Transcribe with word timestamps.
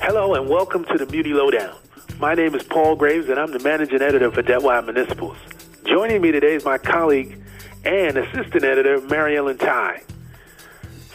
Hello 0.00 0.34
and 0.34 0.48
welcome 0.48 0.84
to 0.86 0.98
the 0.98 1.06
Muni 1.06 1.30
Lowdown. 1.32 1.76
My 2.18 2.34
name 2.34 2.54
is 2.54 2.62
Paul 2.62 2.96
Graves 2.96 3.28
and 3.28 3.38
I'm 3.38 3.52
the 3.52 3.58
managing 3.60 4.02
editor 4.02 4.30
for 4.30 4.42
Debtwire 4.42 4.84
Municipals. 4.84 5.36
Joining 5.84 6.20
me 6.22 6.32
today 6.32 6.54
is 6.54 6.64
my 6.64 6.78
colleague 6.78 7.40
and 7.84 8.16
assistant 8.16 8.64
editor, 8.64 9.00
Mary 9.02 9.36
Ellen 9.36 9.58
Ty. 9.58 10.02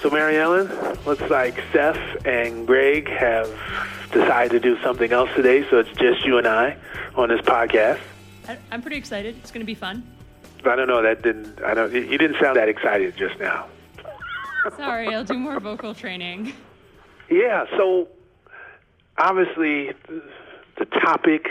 So, 0.02 0.10
Mary 0.10 0.38
Ellen, 0.38 0.68
looks 1.06 1.22
like 1.30 1.56
Seth 1.72 2.26
and 2.26 2.68
Greg 2.68 3.08
have 3.10 3.48
decided 4.12 4.52
to 4.52 4.60
do 4.60 4.82
something 4.84 5.12
else 5.12 5.30
today, 5.36 5.68
so 5.70 5.80
it's 5.80 5.90
just 5.98 6.24
you 6.26 6.38
and 6.38 6.48
I 6.48 6.78
on 7.16 7.30
this 7.30 7.42
podcast. 7.42 8.00
I- 8.48 8.58
I'm 8.72 8.82
pretty 8.82 8.98
excited. 8.98 9.36
It's 9.38 9.52
going 9.52 9.62
to 9.62 9.66
be 9.66 9.74
fun. 9.76 10.04
I 10.64 10.76
don't 10.76 10.88
know, 10.88 11.02
that 11.02 11.22
didn't, 11.22 11.62
I 11.64 11.74
don't, 11.74 11.94
you 11.94 12.18
didn't 12.18 12.38
sound 12.40 12.58
that 12.58 12.70
excited 12.70 13.16
just 13.18 13.40
now. 13.40 13.68
Sorry, 14.76 15.14
I'll 15.14 15.24
do 15.24 15.36
more 15.36 15.60
vocal 15.60 15.94
training. 15.94 16.54
Yeah, 17.28 17.66
so 17.76 18.08
obviously 19.18 19.92
the 20.78 20.86
topic 20.86 21.48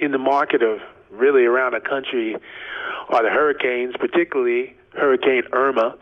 in 0.00 0.12
the 0.12 0.18
market 0.18 0.62
of 0.62 0.78
really 1.10 1.44
around 1.44 1.72
the 1.72 1.80
country 1.80 2.36
are 3.08 3.22
the 3.22 3.30
hurricanes, 3.30 3.94
particularly 3.98 4.76
Hurricane 4.94 5.42
Irma 5.52 5.96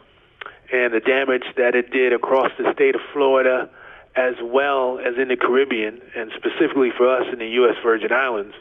and 0.73 0.93
the 0.93 1.01
damage 1.01 1.45
that 1.57 1.75
it 1.75 1.91
did 1.91 2.13
across 2.13 2.51
the 2.59 2.73
state 2.75 2.95
of 2.95 3.01
Florida 3.13 3.71
as 4.17 4.35
well 4.43 4.99
as 4.99 5.15
in 5.21 5.29
the 5.29 5.37
Caribbean 5.37 6.01
and 6.17 6.33
specifically 6.37 6.91
for 6.97 7.09
us 7.09 7.27
in 7.33 7.39
the 7.39 7.49
U.S. 7.49 7.77
Virgin 7.85 8.13
Islands. 8.13 8.55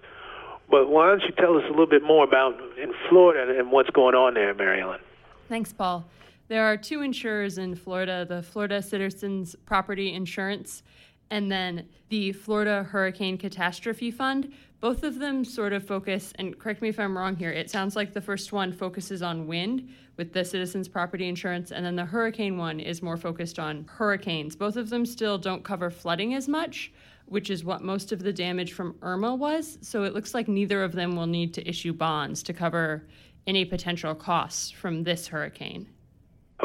But 0.69 0.89
why 0.89 1.07
don't 1.07 1.21
you 1.23 1.31
tell 1.31 1.57
us 1.57 1.63
a 1.65 1.69
little 1.69 1.87
bit 1.87 2.03
more 2.03 2.23
about 2.23 2.59
in 2.77 2.93
Florida 3.09 3.57
and 3.57 3.71
what's 3.71 3.89
going 3.91 4.15
on 4.15 4.33
there, 4.33 4.53
Mary 4.53 4.81
Ellen? 4.81 4.99
Thanks, 5.47 5.71
Paul. 5.71 6.05
There 6.47 6.65
are 6.65 6.77
two 6.77 7.01
insurers 7.01 7.57
in 7.57 7.75
Florida 7.75 8.25
the 8.27 8.43
Florida 8.43 8.81
Citizens 8.81 9.55
Property 9.65 10.13
Insurance 10.13 10.83
and 11.29 11.51
then 11.51 11.87
the 12.09 12.31
Florida 12.31 12.83
Hurricane 12.83 13.37
Catastrophe 13.37 14.11
Fund. 14.11 14.53
Both 14.79 15.03
of 15.03 15.17
them 15.17 15.43
sort 15.43 15.73
of 15.73 15.85
focus, 15.85 16.31
and 16.37 16.57
correct 16.59 16.81
me 16.81 16.89
if 16.89 16.99
I'm 16.99 17.17
wrong 17.17 17.35
here, 17.35 17.51
it 17.51 17.71
sounds 17.71 17.95
like 17.95 18.13
the 18.13 18.21
first 18.21 18.51
one 18.51 18.71
focuses 18.71 19.21
on 19.23 19.47
wind 19.47 19.89
with 20.17 20.31
the 20.33 20.45
Citizens 20.45 20.87
Property 20.87 21.27
Insurance, 21.27 21.71
and 21.71 21.85
then 21.85 21.95
the 21.95 22.05
hurricane 22.05 22.57
one 22.57 22.79
is 22.79 23.01
more 23.01 23.17
focused 23.17 23.57
on 23.57 23.85
hurricanes. 23.85 24.55
Both 24.55 24.75
of 24.75 24.89
them 24.89 25.05
still 25.05 25.37
don't 25.37 25.63
cover 25.63 25.89
flooding 25.89 26.35
as 26.35 26.47
much, 26.47 26.91
which 27.25 27.49
is 27.49 27.63
what 27.63 27.81
most 27.81 28.11
of 28.11 28.19
the 28.19 28.33
damage 28.33 28.73
from 28.73 28.95
Irma 29.01 29.33
was. 29.33 29.79
So 29.81 30.03
it 30.03 30.13
looks 30.13 30.33
like 30.33 30.47
neither 30.47 30.83
of 30.83 30.91
them 30.91 31.15
will 31.15 31.25
need 31.25 31.53
to 31.55 31.67
issue 31.67 31.93
bonds 31.93 32.43
to 32.43 32.53
cover 32.53 33.07
any 33.47 33.65
potential 33.65 34.13
costs 34.13 34.69
from 34.69 35.03
this 35.03 35.27
hurricane. 35.27 35.87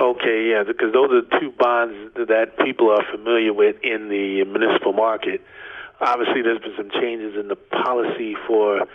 Okay, 0.00 0.48
yeah, 0.50 0.62
because 0.66 0.94
those 0.94 1.10
are 1.12 1.40
two 1.40 1.52
bonds 1.52 2.14
that 2.14 2.56
people 2.64 2.90
are 2.90 3.04
familiar 3.12 3.52
with 3.52 3.76
in 3.82 4.08
the 4.08 4.44
municipal 4.44 4.94
market. 4.94 5.42
Obviously, 6.00 6.40
there's 6.40 6.60
been 6.60 6.72
some 6.74 6.90
changes 6.90 7.36
in 7.38 7.48
the 7.48 7.56
policy 7.56 8.34
for 8.46 8.86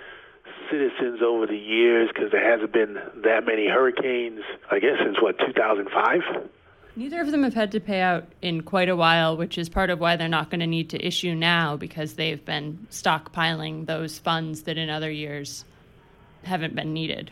citizens 0.72 1.22
over 1.22 1.46
the 1.46 1.58
years 1.58 2.10
because 2.12 2.32
there 2.32 2.44
hasn't 2.44 2.74
been 2.74 2.96
that 3.24 3.46
many 3.46 3.68
hurricanes, 3.68 4.42
I 4.72 4.80
guess, 4.80 4.98
since 5.04 5.22
what, 5.22 5.38
2005? 5.38 6.50
Neither 6.96 7.22
of 7.22 7.30
them 7.30 7.44
have 7.44 7.54
had 7.54 7.72
to 7.74 7.80
pay 7.80 8.02
out 8.02 8.26
in 8.42 8.62
quite 8.62 8.90
a 8.90 8.96
while, 8.96 9.38
which 9.38 9.60
is 9.60 9.70
part 9.70 9.92
of 9.92 10.00
why 10.00 10.16
they're 10.16 10.28
not 10.28 10.50
going 10.50 10.62
to 10.62 10.68
need 10.68 10.90
to 10.90 11.06
issue 11.06 11.36
now 11.36 11.78
because 11.78 12.14
they've 12.14 12.44
been 12.44 12.88
stockpiling 12.90 13.86
those 13.86 14.18
funds 14.18 14.64
that 14.64 14.78
in 14.80 14.90
other 14.90 15.12
years 15.12 15.66
haven't 16.44 16.74
been 16.74 16.94
needed. 16.94 17.30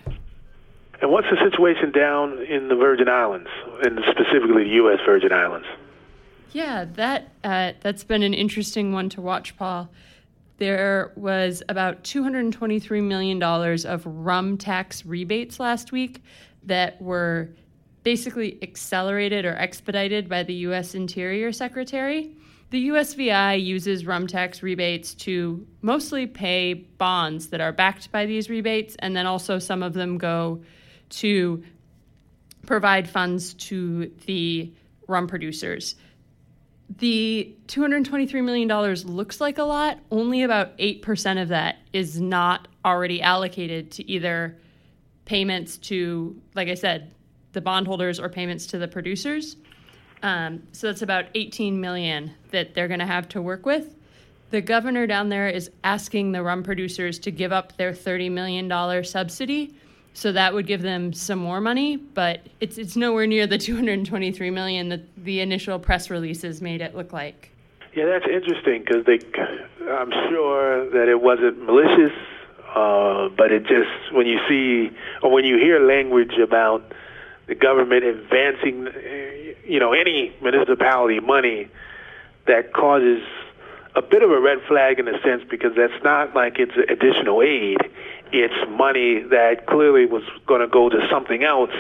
And 1.04 1.12
what's 1.12 1.28
the 1.30 1.36
situation 1.52 1.92
down 1.92 2.42
in 2.44 2.70
the 2.70 2.76
Virgin 2.76 3.10
Islands, 3.10 3.50
and 3.84 4.00
specifically 4.10 4.64
the 4.64 4.76
U.S. 4.76 5.00
Virgin 5.06 5.34
Islands? 5.34 5.68
Yeah, 6.54 6.86
that 6.94 7.34
uh, 7.44 7.74
that's 7.82 8.06
been 8.06 8.24
an 8.24 8.34
interesting 8.34 8.94
one 8.94 9.10
to 9.10 9.20
watch, 9.20 9.58
Paul. 9.58 9.90
There 10.60 11.12
was 11.18 11.62
about 11.68 12.06
$223 12.06 13.04
million 13.04 13.44
of 13.44 14.06
rum 14.06 14.58
tax 14.58 15.06
rebates 15.06 15.60
last 15.60 15.92
week 15.92 16.24
that 16.64 17.02
were 17.02 17.50
basically 18.04 18.58
accelerated 18.62 19.44
or 19.44 19.58
expedited 19.58 20.30
by 20.30 20.44
the 20.44 20.54
U.S. 20.54 20.96
Interior 20.96 21.52
Secretary. 21.52 22.32
The 22.70 22.88
USVI 22.88 23.62
uses 23.62 24.06
rum 24.06 24.26
tax 24.26 24.64
rebates 24.64 25.14
to 25.16 25.68
mostly 25.82 26.28
pay 26.28 26.76
bonds 26.76 27.48
that 27.48 27.60
are 27.60 27.74
backed 27.74 28.10
by 28.10 28.26
these 28.26 28.50
rebates, 28.50 28.96
and 29.00 29.14
then 29.14 29.26
also 29.26 29.60
some 29.60 29.84
of 29.84 29.92
them 29.92 30.18
go 30.18 30.62
to 31.18 31.64
provide 32.66 33.10
funds 33.10 33.54
to 33.56 34.12
the 34.26 34.72
rum 35.08 35.28
producers. 35.28 35.96
The 36.98 37.56
$223 37.68 38.44
million 38.44 38.68
looks 39.06 39.42
like 39.42 39.58
a 39.58 39.64
lot. 39.64 40.00
Only 40.12 40.44
about 40.44 40.78
8% 40.78 41.42
of 41.42 41.50
that 41.50 41.78
is 41.92 42.20
not 42.20 42.68
already 42.86 43.22
allocated 43.22 43.92
to 43.92 44.10
either 44.10 44.58
payments 45.26 45.78
to, 45.78 46.40
like 46.54 46.68
I 46.68 46.76
said, 46.76 47.14
the 47.54 47.62
bondholders 47.62 48.20
or 48.20 48.30
payments 48.30 48.68
to 48.68 48.78
the 48.78 48.88
producers. 48.88 49.58
Um, 50.22 50.64
so 50.72 50.88
that's 50.88 51.02
about 51.02 51.26
18 51.36 51.80
million 51.80 52.32
that 52.52 52.74
they're 52.74 52.88
going 52.88 53.00
to 53.00 53.06
have 53.06 53.28
to 53.30 53.42
work 53.42 53.66
with. 53.66 53.96
The 54.52 54.62
governor 54.62 55.08
down 55.08 55.30
there 55.30 55.50
is 55.50 55.72
asking 55.84 56.32
the 56.32 56.44
rum 56.44 56.64
producers 56.64 57.18
to 57.20 57.32
give 57.32 57.52
up 57.52 57.76
their 57.78 57.92
$30 57.92 58.32
million 58.32 59.04
subsidy. 59.04 59.76
So 60.14 60.32
that 60.32 60.54
would 60.54 60.68
give 60.68 60.82
them 60.82 61.12
some 61.12 61.40
more 61.40 61.60
money, 61.60 61.98
but 61.98 62.42
it's 62.60 62.78
it's 62.78 62.96
nowhere 62.96 63.26
near 63.26 63.48
the 63.48 63.58
223 63.58 64.52
million 64.52 64.90
that 64.90 65.02
the 65.18 65.42
initial 65.42 65.80
press 65.80 66.10
releases 66.10 66.62
made 66.62 66.82
it 66.82 66.96
look 66.96 67.12
like. 67.12 67.50
Yeah, 67.96 68.06
that's 68.06 68.26
interesting 68.26 68.84
because 68.86 69.06
they, 69.06 69.20
I'm 69.88 70.12
sure 70.30 70.90
that 70.90 71.08
it 71.10 71.22
wasn't 71.22 71.64
malicious, 71.64 72.12
uh, 72.76 73.30
but 73.30 73.52
it 73.52 73.64
just 73.64 74.14
when 74.14 74.26
you 74.26 74.40
see 74.48 74.96
or 75.22 75.32
when 75.32 75.46
you 75.46 75.58
hear 75.58 75.80
language 75.80 76.34
about 76.42 76.92
the 77.48 77.56
government 77.56 78.04
advancing, 78.04 78.88
you 79.66 79.80
know, 79.80 79.94
any 79.94 80.34
municipality 80.42 81.20
money 81.20 81.68
that 82.48 82.74
causes 82.74 83.22
a 83.96 84.02
bit 84.02 84.24
of 84.24 84.32
a 84.32 84.40
red 84.40 84.60
flag 84.68 85.00
in 85.00 85.08
a 85.08 85.22
sense 85.22 85.44
because 85.50 85.72
that's 85.76 86.04
not 86.04 86.36
like 86.36 86.58
it's 86.58 86.74
additional 86.90 87.42
aid. 87.42 87.78
It's 88.34 88.70
money 88.70 89.22
that 89.30 89.68
clearly 89.68 90.06
was 90.06 90.24
going 90.48 90.62
to 90.62 90.68
go 90.68 90.90
to 90.90 91.08
something 91.10 91.44
else 91.44 91.72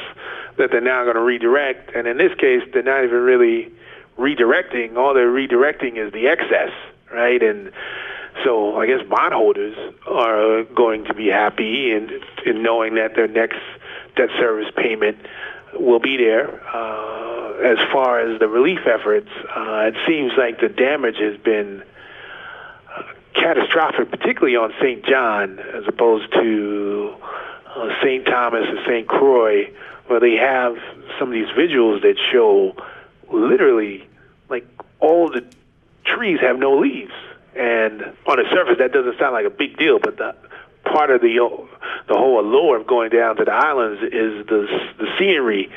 that 0.57 0.69
they're 0.71 0.81
now 0.81 1.03
going 1.03 1.15
to 1.15 1.21
redirect. 1.21 1.95
And 1.95 2.07
in 2.07 2.17
this 2.17 2.33
case, 2.35 2.61
they're 2.71 2.83
not 2.83 3.03
even 3.03 3.21
really 3.21 3.71
redirecting. 4.17 4.95
All 4.95 5.15
they're 5.15 5.31
redirecting 5.31 5.97
is 5.97 6.13
the 6.13 6.27
excess, 6.27 6.71
right? 7.11 7.41
And 7.41 7.71
so 8.43 8.79
I 8.79 8.85
guess 8.85 9.01
bondholders 9.09 9.75
are 10.07 10.63
going 10.63 11.05
to 11.05 11.13
be 11.13 11.27
happy 11.27 11.91
in, 11.91 12.21
in 12.45 12.61
knowing 12.61 12.95
that 12.95 13.15
their 13.15 13.27
next 13.27 13.59
debt 14.15 14.29
service 14.37 14.71
payment 14.75 15.17
will 15.73 15.99
be 15.99 16.17
there. 16.17 16.61
Uh, 16.67 17.53
as 17.63 17.77
far 17.91 18.19
as 18.19 18.39
the 18.39 18.47
relief 18.47 18.85
efforts, 18.85 19.29
uh, 19.55 19.91
it 19.91 19.95
seems 20.07 20.33
like 20.37 20.59
the 20.59 20.69
damage 20.69 21.17
has 21.17 21.37
been 21.37 21.83
catastrophic, 23.33 24.09
particularly 24.09 24.55
on 24.55 24.73
St. 24.81 25.05
John, 25.05 25.59
as 25.59 25.83
opposed 25.87 26.31
to 26.33 27.15
uh, 27.67 27.89
St. 28.01 28.25
Thomas 28.25 28.65
and 28.67 28.79
St. 28.85 29.07
Croix, 29.07 29.71
where 30.07 30.19
they 30.19 30.35
have 30.35 30.75
some 31.19 31.29
of 31.29 31.33
these 31.33 31.49
visuals 31.57 32.01
that 32.01 32.15
show 32.31 32.75
literally 33.31 34.07
like 34.49 34.67
all 34.99 35.29
the 35.29 35.43
trees 36.05 36.39
have 36.41 36.59
no 36.59 36.77
leaves. 36.77 37.13
And 37.55 38.01
on 38.25 38.37
the 38.37 38.45
surface, 38.51 38.77
that 38.79 38.91
doesn't 38.91 39.17
sound 39.19 39.33
like 39.33 39.45
a 39.45 39.49
big 39.49 39.77
deal, 39.77 39.99
but 39.99 40.17
the 40.17 40.35
part 40.83 41.09
of 41.09 41.21
the 41.21 41.37
the 42.07 42.13
whole 42.15 42.39
allure 42.39 42.79
of 42.79 42.87
going 42.87 43.09
down 43.09 43.37
to 43.37 43.45
the 43.45 43.53
islands 43.53 44.01
is 44.01 44.45
the 44.47 44.67
the 44.97 45.07
scenery, 45.17 45.71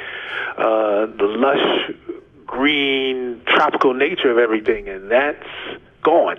uh, 0.56 1.06
the 1.06 1.27
lush 1.39 1.93
green 2.47 3.43
tropical 3.47 3.92
nature 3.92 4.31
of 4.31 4.39
everything, 4.39 4.89
and 4.89 5.10
that's 5.10 5.47
gone. 6.03 6.39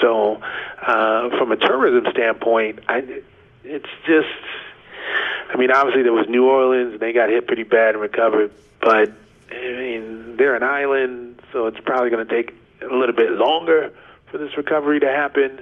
So, 0.00 0.40
uh, 0.80 1.30
from 1.38 1.52
a 1.52 1.56
tourism 1.56 2.10
standpoint, 2.12 2.80
I, 2.88 3.22
it's 3.64 3.88
just, 4.06 4.28
I 5.52 5.56
mean, 5.56 5.70
obviously 5.70 6.02
there 6.02 6.12
was 6.12 6.26
New 6.28 6.46
Orleans, 6.46 6.92
and 6.92 7.00
they 7.00 7.12
got 7.12 7.28
hit 7.28 7.46
pretty 7.46 7.64
bad 7.64 7.94
and 7.94 8.00
recovered, 8.00 8.52
but 8.80 9.12
I 9.50 9.54
mean, 9.54 10.36
they're 10.36 10.56
an 10.56 10.62
island, 10.62 11.40
so 11.52 11.66
it's 11.66 11.80
probably 11.80 12.10
going 12.10 12.26
to 12.26 12.32
take 12.32 12.54
a 12.82 12.94
little 12.94 13.14
bit 13.14 13.32
longer 13.32 13.92
for 14.30 14.38
this 14.38 14.56
recovery 14.56 15.00
to 15.00 15.08
happen. 15.08 15.60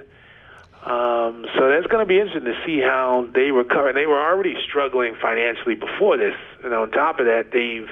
Um, 0.83 1.45
so 1.57 1.69
that's 1.69 1.87
going 1.87 2.05
to 2.05 2.05
be 2.05 2.19
interesting 2.19 2.45
to 2.45 2.57
see 2.65 2.79
how 2.79 3.27
they 3.33 3.51
recover. 3.51 3.91
They 3.93 4.05
were 4.05 4.21
already 4.21 4.55
struggling 4.67 5.15
financially 5.21 5.75
before 5.75 6.17
this, 6.17 6.35
and 6.63 6.73
on 6.73 6.91
top 6.91 7.19
of 7.19 7.25
that, 7.25 7.51
they've 7.51 7.89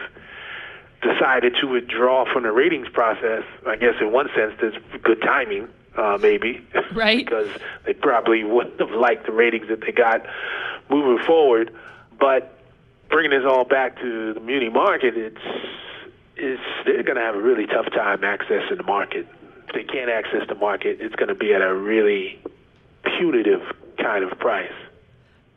decided 1.02 1.56
to 1.62 1.68
withdraw 1.68 2.32
from 2.32 2.44
the 2.44 2.52
ratings 2.52 2.88
process. 2.90 3.44
I 3.68 3.76
guess 3.76 3.96
in 4.00 4.12
one 4.12 4.30
sense, 4.36 4.54
that's 4.62 4.78
good 5.04 5.22
timing 5.22 5.68
uh, 5.98 6.18
maybe. 6.22 6.66
Right. 6.94 7.26
because 7.26 7.50
they 7.86 7.94
probably 7.94 8.44
wouldn't 8.44 8.80
have 8.80 8.92
liked 8.92 9.26
the 9.26 9.34
ratings 9.34 9.68
that 9.68 9.82
they 9.82 9.92
got 9.92 10.26
moving 10.90 11.24
forward. 11.26 11.74
But 12.20 12.58
bringing 13.10 13.32
this 13.38 13.46
all 13.46 13.66
back 13.66 14.00
to 14.00 14.34
the 14.34 14.40
muni 14.40 14.70
market, 14.70 15.18
it's, 15.18 15.42
it's 16.38 16.62
they're 16.86 17.04
going 17.04 17.18
to 17.18 17.22
have 17.22 17.36
a 17.36 17.42
really 17.42 17.66
tough 17.66 17.88
time 17.92 18.22
accessing 18.22 18.78
the 18.78 18.84
market. 18.84 19.28
If 19.68 19.74
they 19.74 19.84
can't 19.84 20.10
access 20.10 20.48
the 20.48 20.56
market, 20.56 21.00
it's 21.02 21.16
going 21.16 21.30
to 21.30 21.36
be 21.36 21.54
at 21.54 21.62
a 21.62 21.74
really 21.74 22.40
punitive 23.04 23.62
kind 23.98 24.24
of 24.24 24.38
price. 24.40 24.72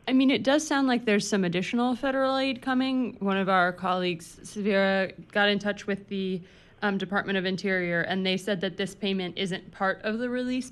I 0.08 0.12
mean, 0.12 0.30
it 0.30 0.42
does 0.42 0.66
sound 0.66 0.88
like 0.88 1.04
there's 1.04 1.28
some 1.28 1.44
additional 1.44 1.94
federal 1.94 2.38
aid 2.38 2.62
coming. 2.62 3.16
One 3.20 3.36
of 3.36 3.48
our 3.48 3.72
colleagues, 3.72 4.40
Severa, 4.42 5.12
got 5.32 5.50
in 5.50 5.58
touch 5.58 5.86
with 5.86 6.08
the 6.08 6.40
um, 6.82 6.98
Department 6.98 7.38
of 7.38 7.44
Interior, 7.44 8.02
and 8.02 8.24
they 8.24 8.36
said 8.36 8.60
that 8.60 8.76
this 8.76 8.94
payment 8.94 9.36
isn't 9.36 9.70
part 9.72 10.00
of 10.02 10.18
the 10.18 10.28
release 10.28 10.70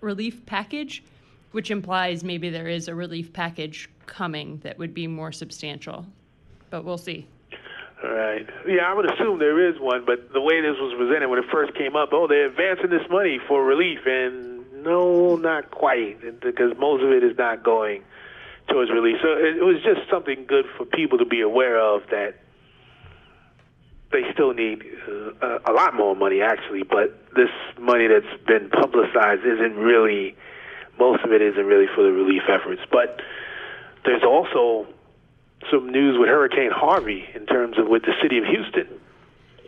relief 0.00 0.44
package, 0.46 1.02
which 1.52 1.70
implies 1.70 2.22
maybe 2.22 2.50
there 2.50 2.68
is 2.68 2.88
a 2.88 2.94
relief 2.94 3.32
package 3.32 3.88
coming 4.06 4.58
that 4.62 4.78
would 4.78 4.94
be 4.94 5.06
more 5.06 5.32
substantial. 5.32 6.06
But 6.70 6.84
we'll 6.84 6.98
see. 6.98 7.26
Right. 8.02 8.46
Yeah, 8.68 8.90
I 8.90 8.94
would 8.94 9.10
assume 9.10 9.38
there 9.38 9.68
is 9.70 9.80
one, 9.80 10.04
but 10.04 10.32
the 10.32 10.40
way 10.40 10.60
this 10.60 10.76
was 10.78 10.94
presented 10.98 11.28
when 11.28 11.38
it 11.38 11.46
first 11.50 11.74
came 11.74 11.96
up, 11.96 12.10
oh, 12.12 12.26
they're 12.26 12.46
advancing 12.46 12.90
this 12.90 13.08
money 13.10 13.40
for 13.48 13.64
relief, 13.64 14.00
and 14.06 14.84
no, 14.84 15.36
not 15.36 15.70
quite, 15.70 16.40
because 16.40 16.76
most 16.78 17.02
of 17.02 17.10
it 17.10 17.24
is 17.24 17.36
not 17.38 17.62
going 17.62 18.02
towards 18.68 18.90
relief. 18.90 19.16
So 19.22 19.28
it 19.28 19.64
was 19.64 19.82
just 19.82 20.10
something 20.10 20.44
good 20.46 20.66
for 20.76 20.84
people 20.84 21.18
to 21.18 21.24
be 21.24 21.40
aware 21.40 21.80
of 21.80 22.02
that 22.10 22.34
they 24.16 24.32
still 24.32 24.54
need 24.54 24.82
uh, 25.42 25.58
a 25.66 25.72
lot 25.72 25.94
more 25.94 26.16
money, 26.16 26.40
actually, 26.40 26.82
but 26.82 27.20
this 27.34 27.50
money 27.78 28.08
that's 28.08 28.42
been 28.46 28.70
publicized 28.70 29.44
isn't 29.44 29.76
really, 29.76 30.34
most 30.98 31.22
of 31.22 31.32
it 31.32 31.42
isn't 31.42 31.66
really 31.66 31.86
for 31.94 32.02
the 32.02 32.12
relief 32.12 32.42
efforts. 32.48 32.80
But 32.90 33.20
there's 34.04 34.22
also 34.22 34.86
some 35.70 35.90
news 35.90 36.16
with 36.18 36.28
Hurricane 36.28 36.70
Harvey 36.72 37.24
in 37.34 37.44
terms 37.44 37.78
of 37.78 37.88
with 37.88 38.02
the 38.02 38.14
city 38.22 38.38
of 38.38 38.44
Houston. 38.44 38.88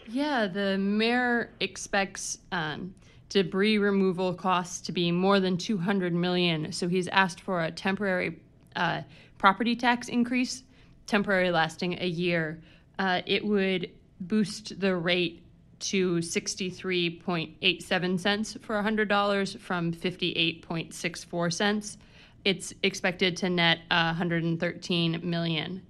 Yeah, 0.06 0.46
the 0.46 0.78
mayor 0.78 1.50
expects 1.60 2.38
um, 2.50 2.94
debris 3.28 3.76
removal 3.76 4.32
costs 4.32 4.80
to 4.86 4.92
be 4.92 5.12
more 5.12 5.40
than 5.40 5.58
200 5.58 6.14
million. 6.14 6.72
So 6.72 6.88
he's 6.88 7.08
asked 7.08 7.42
for 7.42 7.62
a 7.62 7.70
temporary 7.70 8.38
uh, 8.74 9.02
property 9.36 9.76
tax 9.76 10.08
increase, 10.08 10.62
temporary 11.06 11.50
lasting 11.50 12.00
a 12.00 12.06
year. 12.06 12.62
Uh, 12.98 13.20
it 13.26 13.44
would 13.44 13.90
boost 14.20 14.80
the 14.80 14.96
rate 14.96 15.44
to 15.80 16.16
63.87 16.16 18.20
cents 18.20 18.56
for 18.60 18.82
$100 18.82 19.58
from 19.58 19.92
58.64 19.92 21.52
cents. 21.52 21.98
It's 22.44 22.72
expected 22.82 23.36
to 23.38 23.48
net 23.48 23.78
113 23.90 25.20
million. 25.22 25.82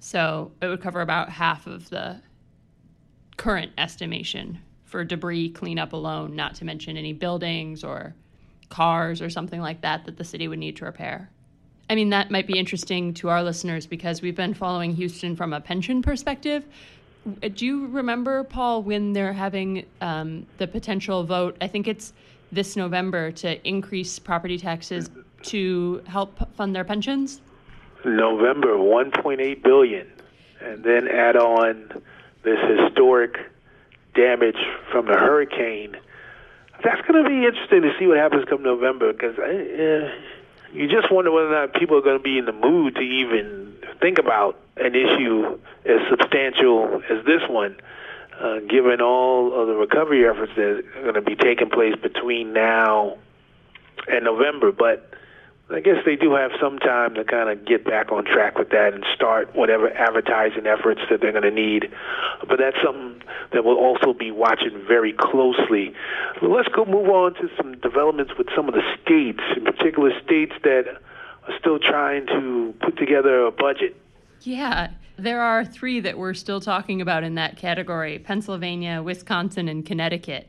So 0.00 0.52
it 0.62 0.68
would 0.68 0.80
cover 0.80 1.00
about 1.00 1.28
half 1.28 1.66
of 1.66 1.90
the 1.90 2.20
current 3.36 3.72
estimation 3.76 4.60
for 4.84 5.04
debris 5.04 5.50
cleanup 5.50 5.92
alone, 5.92 6.34
not 6.34 6.54
to 6.56 6.64
mention 6.64 6.96
any 6.96 7.12
buildings 7.12 7.84
or 7.84 8.14
cars 8.70 9.20
or 9.20 9.28
something 9.28 9.60
like 9.60 9.82
that 9.82 10.06
that 10.06 10.16
the 10.16 10.24
city 10.24 10.48
would 10.48 10.58
need 10.58 10.76
to 10.76 10.86
repair. 10.86 11.28
I 11.90 11.94
mean, 11.94 12.10
that 12.10 12.30
might 12.30 12.46
be 12.46 12.58
interesting 12.58 13.14
to 13.14 13.30
our 13.30 13.42
listeners 13.42 13.86
because 13.86 14.20
we've 14.22 14.36
been 14.36 14.54
following 14.54 14.94
Houston 14.94 15.36
from 15.36 15.52
a 15.52 15.60
pension 15.60 16.00
perspective. 16.02 16.64
Do 17.24 17.66
you 17.66 17.88
remember, 17.88 18.44
Paul, 18.44 18.82
when 18.82 19.12
they're 19.12 19.32
having 19.32 19.84
um, 20.00 20.46
the 20.58 20.66
potential 20.66 21.24
vote? 21.24 21.56
I 21.60 21.68
think 21.68 21.86
it's 21.86 22.12
this 22.50 22.76
November 22.76 23.30
to 23.32 23.68
increase 23.68 24.18
property 24.18 24.58
taxes 24.58 25.10
to 25.42 26.02
help 26.06 26.54
fund 26.54 26.74
their 26.74 26.84
pensions. 26.84 27.40
November, 28.04 28.74
1.8 28.76 29.62
billion, 29.62 30.06
and 30.60 30.82
then 30.82 31.08
add 31.08 31.36
on 31.36 32.02
this 32.42 32.58
historic 32.78 33.38
damage 34.14 34.58
from 34.90 35.06
the 35.06 35.14
hurricane. 35.14 35.96
That's 36.82 37.00
going 37.06 37.22
to 37.22 37.28
be 37.28 37.44
interesting 37.44 37.82
to 37.82 37.92
see 37.98 38.06
what 38.06 38.18
happens 38.18 38.44
come 38.48 38.62
November 38.62 39.12
because 39.12 39.36
uh, 39.38 40.14
you 40.72 40.88
just 40.88 41.10
wonder 41.10 41.30
whether 41.32 41.48
or 41.48 41.66
not 41.66 41.74
people 41.74 41.98
are 41.98 42.02
going 42.02 42.18
to 42.18 42.22
be 42.22 42.38
in 42.38 42.44
the 42.44 42.52
mood 42.52 42.94
to 42.94 43.00
even 43.00 43.67
think 44.00 44.18
about 44.18 44.58
an 44.76 44.94
issue 44.94 45.58
as 45.84 46.00
substantial 46.10 47.02
as 47.10 47.24
this 47.24 47.42
one, 47.48 47.76
uh, 48.40 48.60
given 48.68 49.00
all 49.00 49.60
of 49.60 49.66
the 49.66 49.74
recovery 49.74 50.28
efforts 50.28 50.52
that 50.56 50.82
are 50.96 51.02
going 51.02 51.14
to 51.14 51.22
be 51.22 51.34
taking 51.34 51.70
place 51.70 51.94
between 52.00 52.52
now 52.52 53.18
and 54.06 54.24
November. 54.24 54.72
But 54.72 55.10
I 55.70 55.80
guess 55.80 55.96
they 56.06 56.16
do 56.16 56.32
have 56.34 56.52
some 56.60 56.78
time 56.78 57.14
to 57.14 57.24
kind 57.24 57.50
of 57.50 57.66
get 57.66 57.84
back 57.84 58.10
on 58.10 58.24
track 58.24 58.56
with 58.58 58.70
that 58.70 58.94
and 58.94 59.04
start 59.14 59.54
whatever 59.54 59.90
advertising 59.90 60.66
efforts 60.66 61.00
that 61.10 61.20
they're 61.20 61.32
going 61.32 61.44
to 61.44 61.50
need. 61.50 61.90
But 62.48 62.58
that's 62.58 62.76
something 62.82 63.22
that 63.52 63.64
we'll 63.64 63.76
also 63.76 64.14
be 64.14 64.30
watching 64.30 64.82
very 64.86 65.12
closely. 65.12 65.92
Let's 66.40 66.68
go 66.68 66.86
move 66.86 67.08
on 67.08 67.34
to 67.34 67.48
some 67.56 67.76
developments 67.80 68.32
with 68.38 68.46
some 68.56 68.68
of 68.68 68.74
the 68.74 68.82
states, 69.02 69.42
in 69.56 69.64
particular 69.64 70.10
states 70.24 70.52
that 70.62 70.84
still 71.58 71.78
trying 71.78 72.26
to 72.26 72.74
put 72.80 72.96
together 72.96 73.46
a 73.46 73.50
budget. 73.50 73.96
Yeah, 74.42 74.90
there 75.16 75.40
are 75.40 75.64
three 75.64 76.00
that 76.00 76.16
we're 76.16 76.34
still 76.34 76.60
talking 76.60 77.00
about 77.00 77.24
in 77.24 77.34
that 77.34 77.56
category 77.56 78.18
Pennsylvania, 78.18 79.02
Wisconsin, 79.02 79.68
and 79.68 79.84
Connecticut. 79.84 80.48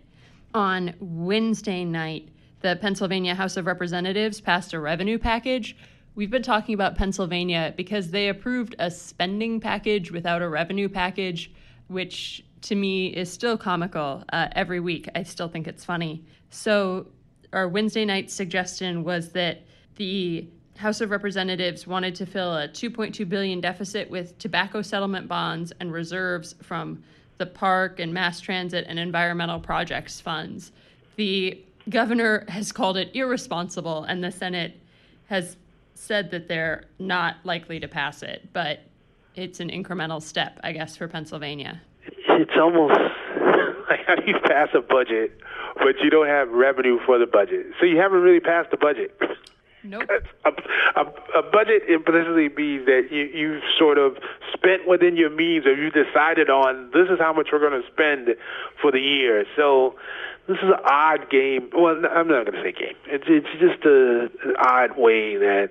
On 0.54 0.94
Wednesday 1.00 1.86
night, 1.86 2.30
the 2.62 2.76
Pennsylvania 2.76 3.36
House 3.36 3.58
of 3.58 3.66
Representatives 3.66 4.42
passed 4.42 4.74
a 4.74 4.80
revenue 4.80 5.18
package. 5.18 5.76
We've 6.16 6.30
been 6.30 6.44
talking 6.44 6.74
about 6.74 6.96
Pennsylvania 6.96 7.74
because 7.78 8.12
they 8.12 8.30
approved 8.30 8.76
a 8.80 8.92
spending 8.92 9.60
package 9.60 10.12
without 10.12 10.42
a 10.42 10.50
revenue 10.50 10.90
package, 10.90 11.52
which 11.88 12.44
to 12.62 12.76
me 12.76 13.08
is 13.08 13.32
still 13.32 13.58
comical 13.58 14.24
uh, 14.34 14.50
every 14.54 14.80
week. 14.80 15.08
I 15.16 15.24
still 15.24 15.48
think 15.48 15.68
it's 15.68 15.86
funny. 15.86 16.26
So, 16.50 17.08
our 17.54 17.68
Wednesday 17.68 18.06
night 18.06 18.30
suggestion 18.30 19.04
was 19.04 19.30
that 19.30 19.64
the 19.96 20.48
House 20.80 21.02
of 21.02 21.12
Representatives 21.12 21.86
wanted 21.86 22.16
to 22.16 22.26
fill 22.26 22.56
a 22.56 22.66
2.2 22.70 23.28
billion 23.28 23.60
deficit 23.60 24.10
with 24.10 24.38
tobacco 24.38 24.82
settlement 24.82 25.28
bonds 25.28 25.74
and 25.82 25.92
reserves 25.92 26.56
from 26.64 27.04
the 27.38 27.46
park 27.46 28.00
and 28.00 28.14
mass 28.14 28.40
transit 28.40 28.86
and 28.88 28.98
environmental 28.98 29.60
projects 29.60 30.22
funds. 30.22 30.72
The 31.18 31.62
governor 31.90 32.46
has 32.48 32.72
called 32.72 32.96
it 32.96 33.14
irresponsible, 33.14 34.06
and 34.06 34.24
the 34.24 34.32
Senate 34.32 34.80
has 35.26 35.58
said 35.96 36.32
that 36.32 36.48
they're 36.48 36.86
not 36.98 37.36
likely 37.44 37.82
to 37.82 37.90
pass 37.90 38.24
it, 38.24 38.48
but 38.54 38.80
it's 39.36 39.60
an 39.60 39.70
incremental 39.70 40.22
step, 40.22 40.62
I 40.64 40.72
guess, 40.72 40.96
for 40.96 41.10
Pennsylvania. 41.10 41.82
It's 42.30 42.56
almost 42.58 42.98
like 43.90 44.00
how 44.08 44.16
do 44.16 44.24
you 44.26 44.40
pass 44.46 44.70
a 44.74 44.80
budget, 44.80 45.42
but 45.76 45.96
you 46.02 46.10
don't 46.10 46.28
have 46.28 46.48
revenue 46.52 47.00
for 47.06 47.20
the 47.20 47.28
budget? 47.28 47.66
So 47.82 47.86
you 47.86 47.98
haven't 47.98 48.22
really 48.22 48.40
passed 48.40 48.72
the 48.72 48.78
budget. 48.78 49.20
Nope. 49.84 50.10
A, 50.44 50.50
a, 51.00 51.40
a, 51.40 51.44
budget 51.44 51.84
implicitly 51.88 52.50
means 52.50 52.86
that 52.86 53.08
you, 53.12 53.24
you've 53.34 53.64
sort 53.78 53.98
of 53.98 54.18
spent 54.54 54.88
within 54.88 55.16
your 55.16 55.30
means 55.30 55.66
or 55.66 55.74
you 55.74 55.90
decided 55.90 56.50
on 56.50 56.92
this 56.94 57.08
is 57.10 57.18
how 57.18 57.32
much 57.32 57.50
we're 57.52 57.60
going 57.60 57.82
to 57.82 57.88
spend 57.88 58.36
for 58.82 58.92
the 58.92 59.00
year. 59.00 59.46
So 59.56 59.96
this 60.48 60.58
is 60.58 60.64
an 60.64 60.84
odd 60.84 61.30
game. 61.30 61.70
Well, 61.74 61.96
I'm 61.96 62.28
not 62.28 62.46
going 62.46 62.58
to 62.58 62.64
say 62.64 62.74
game. 62.74 62.96
It's 63.06 63.24
it's 63.28 63.48
just 63.60 63.86
a, 63.86 64.30
an 64.44 64.56
odd 64.60 64.98
way 64.98 65.38
that 65.38 65.70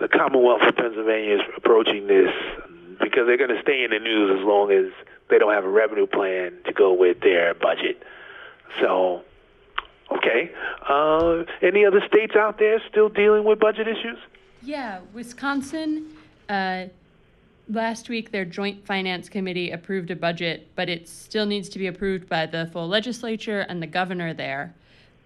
the 0.00 0.08
Commonwealth 0.08 0.62
of 0.66 0.76
Pennsylvania 0.76 1.36
is 1.36 1.40
approaching 1.56 2.06
this 2.08 2.32
because 3.00 3.26
they're 3.26 3.38
going 3.38 3.54
to 3.54 3.62
stay 3.62 3.84
in 3.84 3.90
the 3.90 3.98
news 3.98 4.38
as 4.38 4.44
long 4.44 4.70
as 4.70 4.92
they 5.30 5.38
don't 5.38 5.54
have 5.54 5.64
a 5.64 5.70
revenue 5.70 6.06
plan 6.06 6.52
to 6.66 6.72
go 6.72 6.92
with 6.92 7.20
their 7.20 7.54
budget. 7.54 8.02
So, 8.80 9.22
okay. 10.10 10.50
Uh, 10.88 11.44
any 11.62 11.84
other 11.84 12.02
states 12.06 12.34
out 12.36 12.58
there 12.58 12.82
still 12.88 13.08
dealing 13.08 13.44
with 13.44 13.58
budget 13.58 13.88
issues? 13.88 14.18
Yeah, 14.62 15.00
Wisconsin. 15.12 16.06
Uh, 16.48 16.86
Last 17.68 18.08
week, 18.08 18.30
their 18.30 18.44
Joint 18.44 18.86
Finance 18.86 19.28
Committee 19.28 19.72
approved 19.72 20.12
a 20.12 20.16
budget, 20.16 20.68
but 20.76 20.88
it 20.88 21.08
still 21.08 21.46
needs 21.46 21.68
to 21.70 21.80
be 21.80 21.88
approved 21.88 22.28
by 22.28 22.46
the 22.46 22.70
full 22.72 22.86
legislature 22.86 23.62
and 23.62 23.82
the 23.82 23.88
governor 23.88 24.32
there. 24.32 24.72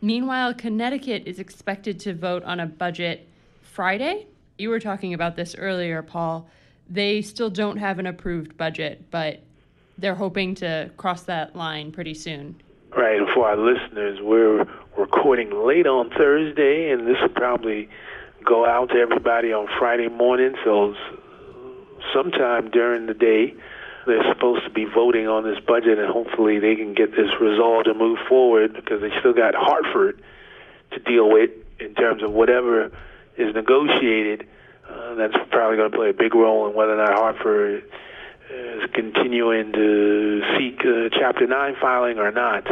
Meanwhile, 0.01 0.55
Connecticut 0.55 1.25
is 1.27 1.39
expected 1.39 2.01
to 2.01 2.15
vote 2.15 2.43
on 2.45 2.59
a 2.59 2.65
budget 2.65 3.29
Friday. 3.61 4.27
You 4.57 4.71
were 4.71 4.81
talking 4.81 5.13
about 5.13 5.37
this 5.37 5.55
earlier, 5.55 6.01
Paul. 6.01 6.49
They 6.89 7.21
still 7.21 7.51
don't 7.51 7.77
have 7.77 7.99
an 7.99 8.07
approved 8.07 8.57
budget, 8.57 9.11
but 9.11 9.41
they're 9.99 10.15
hoping 10.15 10.55
to 10.57 10.91
cross 10.97 11.25
that 11.25 11.55
line 11.55 11.93
pretty 11.93 12.15
soon. 12.15 12.59
Right. 12.97 13.19
and 13.19 13.29
For 13.35 13.49
our 13.49 13.57
listeners, 13.57 14.19
we're 14.21 14.67
recording 14.99 15.51
late 15.67 15.87
on 15.87 16.11
Thursday, 16.11 16.91
and 16.91 17.07
this 17.07 17.17
will 17.21 17.29
probably 17.29 17.89
go 18.45 18.67
out 18.67 18.91
to 18.91 18.97
everybody 18.97 19.53
on 19.53 19.69
Friday 19.79 20.09
morning. 20.09 20.55
So 20.65 20.95
sometime 22.13 22.71
during 22.71 23.07
the 23.07 23.15
day. 23.15 23.55
They're 24.07 24.25
supposed 24.33 24.65
to 24.65 24.71
be 24.71 24.87
voting 24.87 25.29
on 25.29 25.45
this 25.45 25.61
budget, 25.61 25.99
and 25.99 26.11
hopefully 26.11 26.59
they 26.59 26.75
can 26.75 26.95
get 26.95 27.11
this 27.13 27.29
resolved 27.39 27.87
and 27.87 27.99
move 27.99 28.19
forward 28.29 28.73
because 28.73 29.03
they 29.03 29.11
still 29.21 29.35
got 29.35 29.55
Hartford 29.55 30.23
to 30.93 30.99
deal 31.01 31.31
with 31.31 31.51
in 31.79 31.95
terms 31.95 32.23
of 32.23 32.33
whatever 32.33 32.91
is 33.37 33.55
negotiated. 33.55 34.47
Uh, 34.89 35.15
that's 35.15 35.35
probably 35.51 35.77
going 35.77 35.91
to 35.91 35.97
play 35.97 36.11
a 36.11 36.15
big 36.15 36.35
role 36.35 36.67
in 36.67 36.75
whether 36.75 36.95
or 36.95 36.97
not 36.97 37.13
Hartford 37.13 37.85
is 38.51 38.91
continuing 38.93 39.73
to 39.73 40.43
seek 40.59 40.81
uh, 40.81 41.09
Chapter 41.19 41.47
9 41.47 41.77
filing 41.81 42.19
or 42.19 42.31
not. 42.31 42.67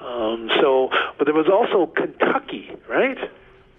Um, 0.00 0.50
so, 0.60 0.90
but 1.18 1.24
there 1.24 1.34
was 1.34 1.48
also 1.48 1.86
Kentucky, 1.86 2.70
right? 2.88 3.18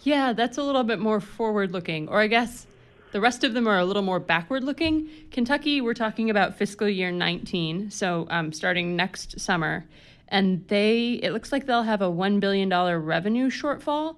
Yeah, 0.01 0.33
that's 0.33 0.57
a 0.57 0.63
little 0.63 0.83
bit 0.83 0.99
more 0.99 1.19
forward 1.19 1.71
looking. 1.71 2.07
Or 2.09 2.19
I 2.19 2.27
guess 2.27 2.65
the 3.11 3.21
rest 3.21 3.43
of 3.43 3.53
them 3.53 3.67
are 3.67 3.77
a 3.77 3.85
little 3.85 4.01
more 4.01 4.19
backward 4.19 4.63
looking. 4.63 5.09
Kentucky, 5.31 5.81
we're 5.81 5.93
talking 5.93 6.29
about 6.29 6.57
fiscal 6.57 6.89
year 6.89 7.11
19, 7.11 7.91
so 7.91 8.27
um, 8.29 8.51
starting 8.51 8.95
next 8.95 9.39
summer. 9.39 9.85
And 10.29 10.67
they, 10.67 11.19
it 11.23 11.31
looks 11.31 11.51
like 11.51 11.65
they'll 11.65 11.83
have 11.83 12.01
a 12.01 12.11
$1 12.11 12.39
billion 12.39 12.69
revenue 12.69 13.49
shortfall. 13.49 14.17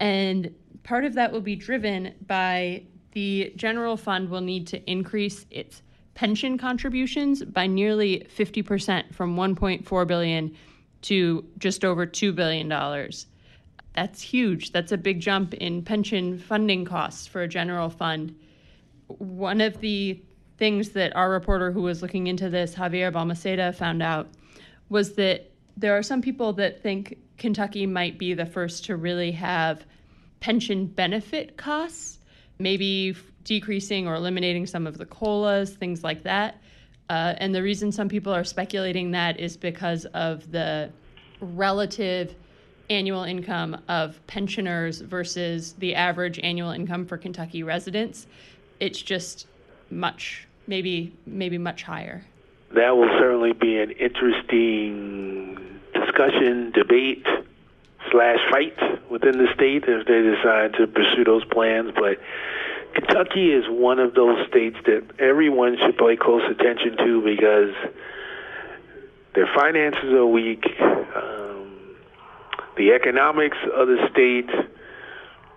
And 0.00 0.54
part 0.82 1.04
of 1.04 1.14
that 1.14 1.32
will 1.32 1.40
be 1.40 1.56
driven 1.56 2.14
by 2.26 2.82
the 3.12 3.52
general 3.56 3.96
fund 3.96 4.28
will 4.28 4.42
need 4.42 4.66
to 4.66 4.90
increase 4.90 5.46
its 5.50 5.80
pension 6.16 6.56
contributions 6.56 7.44
by 7.44 7.66
nearly 7.66 8.26
50% 8.36 9.14
from 9.14 9.36
1.4 9.36 10.06
billion 10.06 10.56
to 11.02 11.44
just 11.58 11.84
over 11.84 12.06
2 12.06 12.32
billion 12.32 12.68
dollars. 12.68 13.26
That's 13.94 14.20
huge. 14.20 14.72
That's 14.72 14.92
a 14.92 14.96
big 14.96 15.20
jump 15.20 15.54
in 15.54 15.82
pension 15.82 16.38
funding 16.38 16.84
costs 16.84 17.26
for 17.26 17.42
a 17.42 17.48
general 17.48 17.90
fund. 17.90 18.34
One 19.06 19.60
of 19.60 19.80
the 19.80 20.20
things 20.58 20.90
that 20.90 21.14
our 21.14 21.30
reporter 21.30 21.70
who 21.70 21.82
was 21.82 22.00
looking 22.00 22.26
into 22.26 22.48
this, 22.48 22.74
Javier 22.74 23.12
Balmaceda, 23.12 23.74
found 23.74 24.02
out 24.02 24.28
was 24.88 25.14
that 25.14 25.50
there 25.76 25.96
are 25.96 26.02
some 26.02 26.22
people 26.22 26.54
that 26.54 26.82
think 26.82 27.18
Kentucky 27.36 27.86
might 27.86 28.18
be 28.18 28.32
the 28.32 28.46
first 28.46 28.86
to 28.86 28.96
really 28.96 29.32
have 29.32 29.84
pension 30.40 30.86
benefit 30.86 31.58
costs, 31.58 32.15
maybe 32.58 33.16
decreasing 33.44 34.08
or 34.08 34.14
eliminating 34.14 34.66
some 34.66 34.86
of 34.86 34.98
the 34.98 35.06
COLAs, 35.06 35.70
things 35.70 36.02
like 36.02 36.22
that. 36.24 36.60
Uh, 37.08 37.34
and 37.38 37.54
the 37.54 37.62
reason 37.62 37.92
some 37.92 38.08
people 38.08 38.34
are 38.34 38.44
speculating 38.44 39.12
that 39.12 39.38
is 39.38 39.56
because 39.56 40.04
of 40.06 40.50
the 40.50 40.90
relative 41.40 42.34
annual 42.90 43.22
income 43.22 43.80
of 43.88 44.24
pensioners 44.26 45.00
versus 45.00 45.74
the 45.74 45.94
average 45.94 46.38
annual 46.40 46.70
income 46.70 47.06
for 47.06 47.16
Kentucky 47.16 47.62
residents. 47.62 48.26
It's 48.80 49.00
just 49.00 49.46
much, 49.90 50.46
maybe, 50.66 51.12
maybe 51.26 51.58
much 51.58 51.82
higher. 51.82 52.24
That 52.74 52.96
will 52.96 53.08
certainly 53.18 53.52
be 53.52 53.78
an 53.78 53.92
interesting 53.92 55.80
discussion, 55.94 56.72
debate, 56.72 57.24
slash 58.10 58.38
fight 58.50 58.76
within 59.10 59.38
the 59.38 59.48
state 59.54 59.84
if 59.86 60.06
they 60.06 60.22
decide 60.22 60.74
to 60.74 60.86
pursue 60.86 61.24
those 61.24 61.44
plans. 61.44 61.92
But 61.94 62.18
Kentucky 62.94 63.52
is 63.52 63.64
one 63.68 63.98
of 63.98 64.14
those 64.14 64.46
states 64.48 64.76
that 64.86 65.04
everyone 65.18 65.76
should 65.78 65.96
pay 65.98 66.16
close 66.16 66.42
attention 66.50 66.96
to 66.96 67.22
because 67.22 67.74
their 69.34 69.48
finances 69.54 70.12
are 70.12 70.26
weak. 70.26 70.64
Um, 70.80 71.96
the 72.76 72.92
economics 72.92 73.58
of 73.74 73.86
the 73.88 74.08
state 74.10 74.50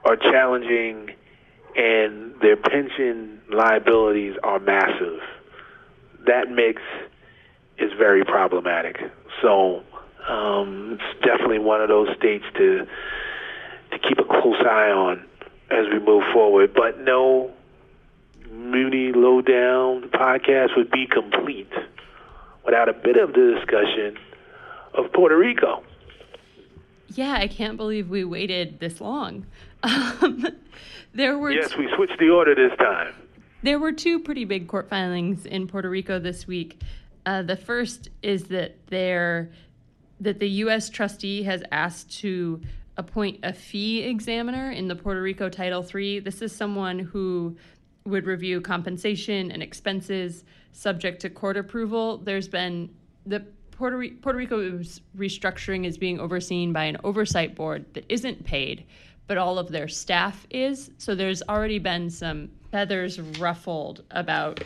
are 0.04 0.18
challenging, 0.18 1.12
and 1.76 2.34
their 2.42 2.58
pension 2.58 3.42
liabilities 3.50 4.36
are 4.44 4.60
massive. 4.60 5.20
That 6.28 6.50
mix 6.50 6.82
is 7.78 7.92
very 7.98 8.26
problematic. 8.26 8.98
So 9.42 9.84
um, 10.30 11.00
it's 11.00 11.26
definitely 11.26 11.60
one 11.60 11.82
of 11.82 11.90
those 11.90 12.16
states 12.18 12.46
to 12.56 12.88
to 13.92 14.00
keep 14.00 14.20
a 14.20 14.24
close 14.24 14.62
eye 14.62 14.92
on 14.92 15.26
as 15.72 15.86
we 15.92 16.00
move 16.00 16.24
forward. 16.32 16.74
But 16.76 17.00
no, 17.00 17.52
Muni 18.52 19.12
Lowdown 19.12 20.10
podcast 20.12 20.78
would 20.78 20.92
be 20.92 21.08
complete 21.08 21.72
without 22.64 22.88
a 22.88 22.94
bit 22.94 23.18
of 23.18 23.34
the 23.34 23.56
discussion 23.58 24.18
of 24.94 25.12
Puerto 25.12 25.36
Rico. 25.36 25.84
Yeah, 27.08 27.34
I 27.34 27.48
can't 27.48 27.78
believe 27.78 28.10
we 28.10 28.24
waited 28.24 28.80
this 28.80 29.02
long. 29.02 29.46
Um, 29.82 30.46
there 31.14 31.38
were 31.38 31.52
yes, 31.52 31.78
we 31.78 31.90
switched 31.96 32.20
the 32.20 32.30
order 32.30 32.54
this 32.54 32.78
time. 32.78 33.14
There 33.64 33.80
were 33.80 33.94
two 33.94 34.20
pretty 34.20 34.44
big 34.44 34.68
court 34.68 34.90
filings 34.90 35.46
in 35.46 35.68
Puerto 35.68 35.90
Rico 35.90 36.20
this 36.20 36.46
week. 36.46 36.82
Uh, 37.26 37.42
the 37.42 37.56
first 37.56 38.10
is 38.22 38.46
that 38.46 38.76
there 38.88 39.50
that 40.20 40.40
the 40.40 40.50
U.S. 40.50 40.90
trustee 40.90 41.44
has 41.44 41.64
asked 41.72 42.20
to 42.20 42.62
appoint 42.98 43.40
a 43.44 43.54
fee 43.54 44.04
examiner 44.04 44.72
in 44.72 44.88
the 44.88 44.96
Puerto 44.96 45.22
Rico 45.22 45.50
Title 45.50 45.86
III. 45.96 46.20
This 46.20 46.42
is 46.42 46.54
someone 46.54 47.00
who 47.00 47.56
would 48.06 48.26
review 48.26 48.60
compensation 48.60 49.52
and 49.52 49.64
expenses 49.64 50.44
subject 50.74 51.22
to 51.22 51.30
court 51.30 51.58
approval. 51.58 52.18
There's 52.18 52.48
been 52.48 52.90
the 53.26 53.46
Puerto, 53.72 54.10
Puerto 54.22 54.38
Rico's 54.38 55.00
restructuring 55.18 55.86
is 55.86 55.98
being 55.98 56.20
overseen 56.20 56.74
by 56.74 56.84
an 56.84 56.98
oversight 57.06 57.56
board 57.56 57.86
that 57.94 58.06
isn't 58.10 58.44
paid, 58.44 58.84
but 59.28 59.38
all 59.38 59.58
of 59.58 59.70
their 59.70 59.88
staff 59.88 60.46
is. 60.50 60.92
So 60.98 61.16
there's 61.16 61.42
already 61.44 61.80
been 61.80 62.10
some 62.10 62.50
feathers 62.72 63.22
ruffled 63.40 64.04
about 64.12 64.62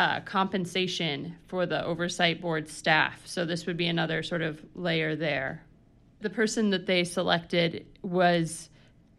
uh, 0.00 0.20
compensation 0.20 1.36
for 1.46 1.66
the 1.66 1.84
oversight 1.84 2.40
board 2.40 2.68
staff. 2.68 3.26
So 3.26 3.44
this 3.44 3.66
would 3.66 3.76
be 3.76 3.86
another 3.86 4.22
sort 4.22 4.42
of 4.42 4.60
layer 4.74 5.14
there 5.14 5.64
the 6.20 6.30
person 6.30 6.70
that 6.70 6.86
they 6.86 7.04
selected 7.04 7.86
was 8.02 8.70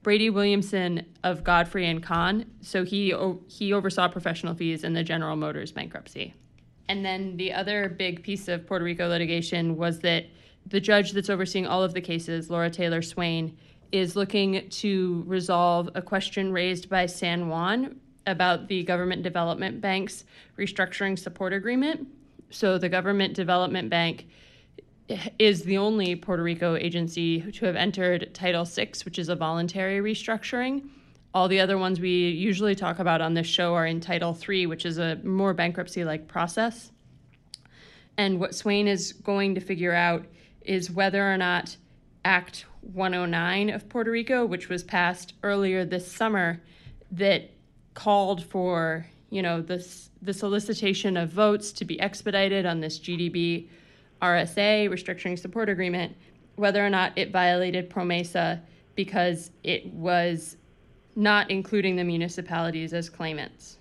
Brady 0.04 0.30
Williamson 0.30 1.06
of 1.24 1.44
Godfrey 1.44 1.88
and 1.88 2.02
Kahn. 2.02 2.46
So 2.62 2.84
he 2.84 3.14
he 3.48 3.74
oversaw 3.74 4.08
professional 4.08 4.56
fees 4.56 4.84
in 4.84 4.94
the 4.94 5.04
General 5.04 5.36
Motors 5.36 5.72
bankruptcy. 5.72 6.34
And 6.88 7.06
then 7.06 7.38
the 7.38 7.54
other 7.54 7.90
big 7.90 8.24
piece 8.24 8.48
of 8.48 8.68
Puerto 8.68 8.84
Rico 8.84 9.08
litigation 9.08 9.78
was 9.78 10.00
that 10.00 10.26
the 10.66 10.80
judge 10.80 11.12
that's 11.12 11.30
overseeing 11.30 11.66
all 11.66 11.84
of 11.84 11.94
the 11.94 12.02
cases, 12.02 12.50
Laura 12.50 12.70
Taylor 12.70 13.02
Swain, 13.02 13.58
is 13.92 14.16
looking 14.16 14.70
to 14.70 15.24
resolve 15.26 15.90
a 15.96 16.02
question 16.02 16.52
raised 16.52 16.90
by 16.90 17.06
San 17.06 17.50
Juan 17.50 18.00
about 18.32 18.68
the 18.68 18.84
Government 18.84 19.24
Development 19.24 19.80
Bank's 19.80 20.24
restructuring 20.58 21.20
support 21.20 21.54
agreement. 21.54 22.08
So 22.50 22.78
the 22.78 22.90
Government 22.90 23.34
Development 23.34 23.90
Bank 23.90 24.28
is 25.40 25.64
the 25.64 25.78
only 25.78 26.16
Puerto 26.16 26.44
Rico 26.44 26.76
agency 26.76 27.42
to 27.52 27.66
have 27.66 27.76
entered 27.76 28.34
Title 28.34 28.66
VI, 28.66 28.92
which 29.04 29.20
is 29.20 29.30
a 29.30 29.36
voluntary 29.36 30.00
restructuring. 30.00 30.90
All 31.34 31.48
the 31.48 31.60
other 31.60 31.78
ones 31.78 32.00
we 32.00 32.30
usually 32.30 32.76
talk 32.76 33.00
about 33.00 33.22
on 33.22 33.34
this 33.34 33.48
show 33.48 33.74
are 33.74 33.86
in 33.86 34.02
Title 34.02 34.38
III, 34.38 34.68
which 34.68 34.86
is 34.86 34.98
a 34.98 35.16
more 35.24 35.54
bankruptcy 35.54 36.04
like 36.04 36.28
process. 36.28 36.92
And 38.18 38.40
what 38.40 38.54
Swain 38.54 38.88
is 38.88 39.14
going 39.14 39.56
to 39.56 39.62
figure 39.62 39.94
out 39.94 40.26
is 40.62 40.92
whether 40.92 41.32
or 41.32 41.38
not 41.38 41.78
Act 42.26 42.66
109 42.82 43.70
of 43.70 43.88
Puerto 43.90 44.12
Rico, 44.12 44.46
which 44.46 44.70
was 44.70 44.84
passed 44.84 45.34
earlier 45.44 45.86
this 45.86 46.12
summer, 46.12 46.62
that 47.12 47.52
called 47.94 48.44
for 48.44 49.06
you 49.30 49.42
know 49.42 49.62
this 49.62 50.10
the 50.22 50.34
solicitation 50.34 51.18
of 51.18 51.30
votes 51.30 51.72
to 51.72 51.86
be 51.86 52.00
expedited 52.00 52.66
on 52.66 52.80
this 52.80 53.00
GDB 53.00 53.68
RSA, 54.22 54.88
restructuring 54.90 55.38
support 55.38 55.68
agreement, 55.68 56.16
whether 56.56 56.86
or 56.86 56.90
not 56.90 57.18
it 57.18 57.32
violated 57.32 57.90
PROMESA 57.90 58.62
because 58.96 59.52
it 59.64 59.86
was 59.88 60.58
not 61.16 61.50
including 61.50 61.96
the 61.96 62.04
municipalities 62.04 62.94
as 62.94 63.10
claimants. 63.10 63.78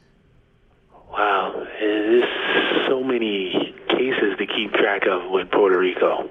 Wow, 1.10 1.66
there's 1.78 2.24
so 2.88 3.02
many 3.02 3.74
cases 3.88 4.34
to 4.38 4.46
keep 4.46 4.72
track 4.72 5.02
of 5.06 5.30
with 5.30 5.50
Puerto 5.50 5.78
Rico 5.78 6.30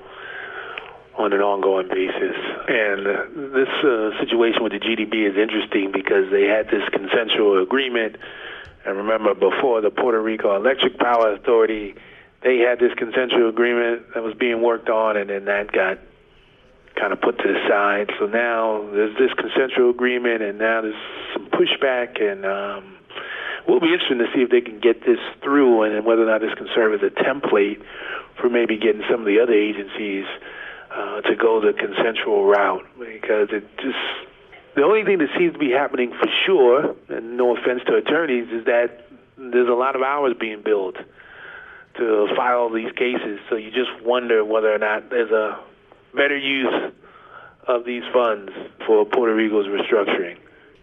on 1.19 1.33
an 1.33 1.41
ongoing 1.41 1.88
basis. 1.88 2.38
And 2.67 3.53
this 3.53 3.69
uh, 3.83 4.15
situation 4.23 4.63
with 4.63 4.71
the 4.71 4.79
GDB 4.79 5.29
is 5.29 5.35
interesting 5.38 5.91
because 5.91 6.31
they 6.31 6.47
had 6.47 6.67
this 6.71 6.88
consensual 6.89 7.61
agreement. 7.61 8.15
And 8.85 8.97
remember, 8.97 9.35
before 9.35 9.81
the 9.81 9.91
Puerto 9.91 10.21
Rico 10.21 10.55
Electric 10.55 10.97
Power 10.97 11.33
Authority 11.33 11.93
they 12.41 12.59
had 12.59 12.79
this 12.79 12.93
consensual 12.95 13.49
agreement 13.49 14.13
that 14.13 14.23
was 14.23 14.33
being 14.33 14.61
worked 14.61 14.89
on, 14.89 15.17
and 15.17 15.29
then 15.29 15.45
that 15.45 15.71
got 15.71 15.99
kind 16.95 17.13
of 17.13 17.21
put 17.21 17.38
to 17.38 17.47
the 17.47 17.59
side. 17.67 18.09
So 18.19 18.27
now 18.27 18.88
there's 18.91 19.15
this 19.17 19.31
consensual 19.35 19.89
agreement, 19.89 20.41
and 20.41 20.57
now 20.57 20.81
there's 20.81 21.03
some 21.33 21.47
pushback, 21.51 22.21
and 22.21 22.45
um, 22.45 22.95
we'll 23.67 23.79
be 23.79 23.91
interested 23.91 24.19
to 24.19 24.27
see 24.33 24.41
if 24.41 24.49
they 24.49 24.61
can 24.61 24.79
get 24.79 25.01
this 25.01 25.19
through, 25.43 25.83
and 25.83 26.05
whether 26.05 26.23
or 26.23 26.31
not 26.31 26.39
this 26.39 26.53
can 26.55 26.67
serve 26.73 26.93
as 26.93 27.03
a 27.03 27.11
template 27.11 27.83
for 28.39 28.49
maybe 28.49 28.77
getting 28.77 29.03
some 29.11 29.19
of 29.19 29.27
the 29.27 29.39
other 29.39 29.53
agencies 29.53 30.25
uh, 30.91 31.22
to 31.22 31.36
go 31.36 31.62
the 31.62 31.74
consensual 31.74 32.46
route, 32.46 32.86
because 32.98 33.50
it 33.51 33.67
just 33.77 33.98
the 34.75 34.84
only 34.84 35.03
thing 35.03 35.17
that 35.17 35.29
seems 35.38 35.53
to 35.53 35.60
be 35.60 35.72
happening 35.72 36.12
for 36.12 36.27
sure, 36.46 36.96
and 37.10 37.38
no 37.38 37.55
offense 37.58 37.81
to 37.88 37.96
attorneys, 37.96 38.48
is 38.50 38.65
that 38.65 39.08
there's 39.38 39.69
a 39.69 39.74
lot 39.74 39.96
of 39.96 40.01
hours 40.01 40.36
being 40.39 40.62
billed 40.62 40.98
to 41.98 42.27
file 42.36 42.69
these 42.69 42.91
cases. 42.93 43.39
So 43.50 43.55
you 43.55 43.72
just 43.72 44.03
wonder 44.03 44.46
whether 44.46 44.74
or 44.74 44.77
not 44.77 45.10
there's 45.10 45.31
a 45.31 45.60
better 46.15 46.38
use 46.38 46.93
of 47.67 47.86
these 47.86 48.03
funds 48.13 48.51
for 48.86 49.05
Puerto 49.05 49.36
Rico's 49.36 49.67
restructuring. 49.67 50.38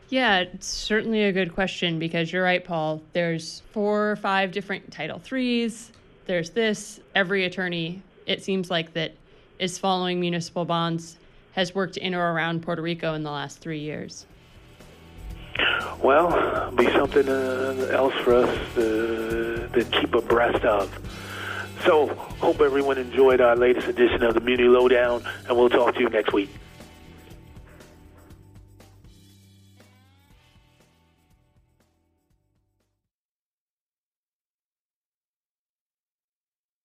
Yeah, 0.08 0.40
it's 0.40 0.66
certainly 0.66 1.24
a 1.24 1.32
good 1.32 1.52
question 1.54 1.98
because 1.98 2.32
you're 2.32 2.44
right, 2.44 2.64
Paul. 2.64 3.02
There's 3.12 3.62
four 3.72 4.10
or 4.10 4.16
five 4.16 4.52
different 4.52 4.92
Title 4.92 5.18
threes. 5.18 5.90
There's 6.26 6.50
this. 6.50 7.00
Every 7.14 7.44
attorney, 7.44 8.02
it 8.26 8.42
seems 8.42 8.70
like 8.70 8.92
that 8.92 9.14
is 9.58 9.78
following 9.78 10.20
municipal 10.20 10.64
bonds 10.64 11.18
has 11.52 11.74
worked 11.74 11.96
in 11.96 12.14
or 12.14 12.32
around 12.32 12.62
Puerto 12.62 12.82
Rico 12.82 13.14
in 13.14 13.22
the 13.22 13.30
last 13.30 13.58
three 13.60 13.78
years? 13.78 14.26
Well, 16.02 16.70
be 16.72 16.84
something 16.92 17.28
uh, 17.28 17.88
else 17.90 18.14
for 18.16 18.34
us 18.34 18.74
to, 18.74 19.68
to 19.72 19.84
keep 19.84 20.14
abreast 20.14 20.64
of. 20.64 20.92
So, 21.84 22.08
hope 22.08 22.60
everyone 22.60 22.98
enjoyed 22.98 23.40
our 23.40 23.56
latest 23.56 23.88
edition 23.88 24.22
of 24.22 24.34
the 24.34 24.40
Muni 24.40 24.64
Lowdown, 24.64 25.24
and 25.48 25.56
we'll 25.56 25.70
talk 25.70 25.94
to 25.94 26.00
you 26.00 26.08
next 26.08 26.32
week. 26.32 26.50